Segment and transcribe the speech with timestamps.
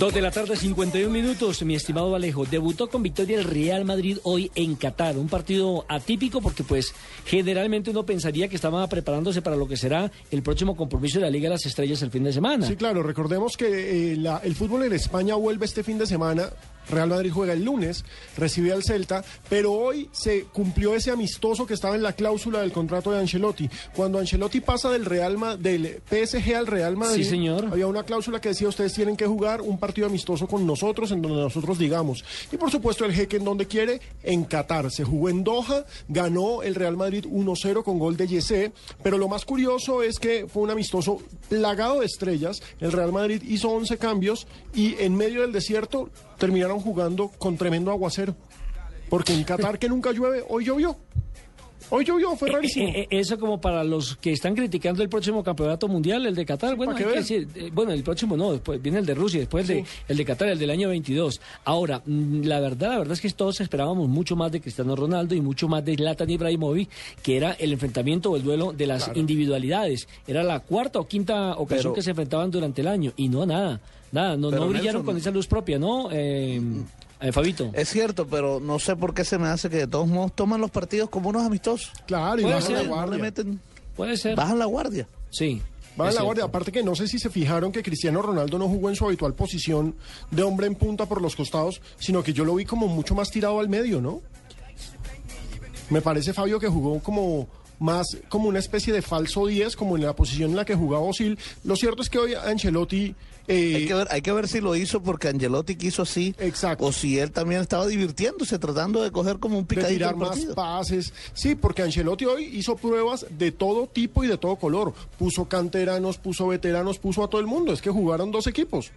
[0.00, 2.44] Dos de la tarde, 51 minutos, mi estimado Alejo.
[2.44, 5.16] Debutó con victoria el Real Madrid hoy en Qatar.
[5.16, 6.92] Un partido atípico porque, pues,
[7.24, 11.30] generalmente uno pensaría que estaba preparándose para lo que será el próximo compromiso de la
[11.30, 12.66] Liga de las Estrellas el fin de semana.
[12.66, 16.50] Sí, claro, recordemos que eh, la- el fútbol en España vuelve este fin de semana.
[16.88, 18.04] Real Madrid juega el lunes,
[18.36, 22.72] recibe al Celta, pero hoy se cumplió ese amistoso que estaba en la cláusula del
[22.72, 23.68] contrato de Ancelotti.
[23.94, 27.66] Cuando Ancelotti pasa del Real Ma- del PSG al Real Madrid, Sí, señor.
[27.70, 31.22] había una cláusula que decía ustedes tienen que jugar un partido amistoso con nosotros en
[31.22, 32.24] donde nosotros digamos.
[32.52, 34.90] Y por supuesto el jeque en donde quiere, en Qatar.
[34.90, 38.72] Se jugó en Doha, ganó el Real Madrid 1-0 con gol de Yesé,
[39.02, 42.62] pero lo más curioso es que fue un amistoso plagado de estrellas.
[42.80, 47.90] El Real Madrid hizo 11 cambios y en medio del desierto terminaron jugando con tremendo
[47.90, 48.34] aguacero.
[49.08, 50.96] Porque en Qatar que nunca llueve, hoy llovió.
[51.90, 52.88] Hoy llovió, fue rarísimo.
[52.88, 56.44] Eh, eh, eso como para los que están criticando el próximo campeonato mundial, el de
[56.44, 56.76] Qatar.
[56.76, 60.16] bueno, eh, bueno, el próximo no, después viene el de Rusia, después el de, el
[60.16, 61.40] de Qatar, el del año 22.
[61.64, 65.34] Ahora, mm, la verdad, la verdad es que todos esperábamos mucho más de Cristiano Ronaldo
[65.34, 66.88] y mucho más de Zlatan Ibrahimovic,
[67.22, 70.08] que era el enfrentamiento o el duelo de las individualidades.
[70.26, 73.44] Era la cuarta o quinta ocasión Pero- que se enfrentaban durante el año y no
[73.46, 73.80] nada,
[74.12, 76.08] nada, no, no brillaron Nelson, con esa luz propia, ¿no?
[76.10, 76.60] Eh,
[77.28, 77.70] eh, Fabito.
[77.74, 80.60] Es cierto, pero no sé por qué se me hace que de todos modos toman
[80.60, 81.90] los partidos como unos amistosos.
[82.06, 83.18] Claro, y bajan ser, la guardia.
[83.18, 83.60] meten,
[83.96, 84.36] Puede ser.
[84.36, 85.06] bajan la guardia.
[85.30, 85.60] Sí.
[85.96, 86.24] En la cierto.
[86.24, 86.44] guardia.
[86.44, 89.34] Aparte que no sé si se fijaron que Cristiano Ronaldo no jugó en su habitual
[89.34, 89.94] posición
[90.30, 93.30] de hombre en punta por los costados, sino que yo lo vi como mucho más
[93.30, 94.20] tirado al medio, ¿no?
[95.90, 97.46] Me parece, Fabio, que jugó como
[97.78, 101.04] más como una especie de falso 10, como en la posición en la que jugaba
[101.04, 101.38] Osil.
[101.64, 103.14] Lo cierto es que hoy Ancelotti...
[103.48, 106.34] eh, Hay que, ver, hay que ver si lo hizo porque Angelotti quiso así.
[106.38, 106.84] Exacto.
[106.86, 110.16] O si él también estaba divirtiéndose, tratando de coger como un de picadito tirar el
[110.20, 111.12] más pases.
[111.34, 114.94] Sí, porque Ancelotti hoy hizo pruebas de todo tipo y de todo color.
[115.18, 117.72] Puso canteranos, puso veteranos, puso a todo el mundo.
[117.72, 118.90] Es que jugaron dos equipos.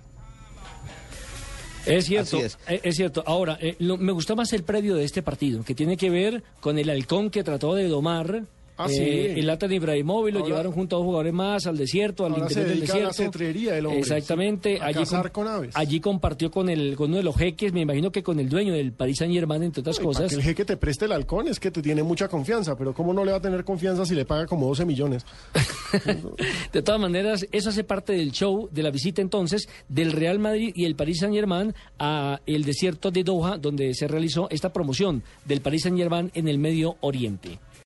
[1.86, 2.58] Es cierto, Así es.
[2.68, 3.24] eh, es cierto.
[3.26, 6.44] Ahora, eh, lo- me gustó más el previo de este partido, que tiene que ver
[6.60, 8.44] con el halcón que trató de domar.
[8.78, 8.94] Ah, eh,
[9.34, 9.40] sí.
[9.40, 12.60] el Latan Ibrahimovic lo llevaron junto a dos jugadores más al desierto, al Ahora se
[12.62, 13.74] interior del dedica a la desierto.
[13.74, 14.80] el hombre, Exactamente.
[14.80, 15.76] a allí, cazar con aves.
[15.76, 18.74] allí compartió con el con uno de los jeques, me imagino que con el dueño
[18.74, 20.30] del Paris Saint Germain, entre otras para cosas.
[20.30, 23.14] que el jeque te preste el halcón es que te tiene mucha confianza, pero ¿cómo
[23.14, 25.26] no le va a tener confianza si le paga como 12 millones?
[26.74, 30.72] De todas maneras, eso hace parte del show, de la visita entonces del Real Madrid
[30.76, 35.24] y el Paris Saint Germain a el desierto de Doha, donde se realizó esta promoción
[35.46, 37.60] del Paris Saint Germain en el Medio Oriente.